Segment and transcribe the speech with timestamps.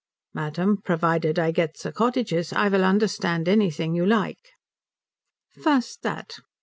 [0.33, 4.53] "Madam, provided I get the cottages I will understand anything you like."
[5.61, 6.39] "First that.